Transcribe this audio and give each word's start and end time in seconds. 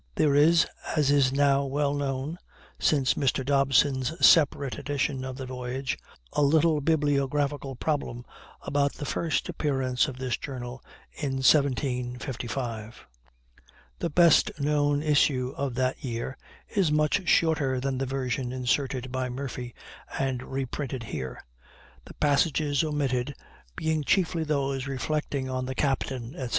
There 0.15 0.33
is, 0.33 0.65
as 0.97 1.11
is 1.11 1.31
now 1.31 1.63
well 1.63 1.93
known 1.93 2.39
since 2.79 3.13
Mr. 3.13 3.45
Dobson's 3.45 4.11
separate 4.25 4.79
edition 4.79 5.23
of 5.23 5.37
the 5.37 5.45
Voyage, 5.45 5.95
a 6.33 6.41
little 6.41 6.81
bibliographical 6.81 7.75
problem 7.75 8.25
about 8.63 8.93
the 8.95 9.05
first 9.05 9.47
appearance 9.47 10.07
of 10.07 10.17
this 10.17 10.37
Journal 10.37 10.83
in 11.11 11.33
1755. 11.33 13.05
The 13.99 14.09
best 14.09 14.49
known 14.59 15.03
issue 15.03 15.53
of 15.55 15.75
that 15.75 16.03
year 16.03 16.35
is 16.67 16.91
much 16.91 17.29
shorter 17.29 17.79
than 17.79 17.99
the 17.99 18.07
version 18.07 18.51
inserted 18.51 19.11
by 19.11 19.29
Murphy 19.29 19.75
and 20.17 20.41
reprinted 20.41 21.03
here, 21.03 21.45
the 22.05 22.15
passages 22.15 22.83
omitted 22.83 23.35
being 23.75 24.03
chiefly 24.03 24.43
those 24.43 24.87
reflecting 24.87 25.47
on 25.47 25.65
the 25.67 25.75
captain, 25.75 26.33
etc. 26.33 26.49